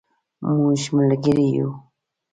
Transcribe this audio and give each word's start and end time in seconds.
مونږ 0.59 0.81
ملګری 0.97 1.45
یو 1.57 1.69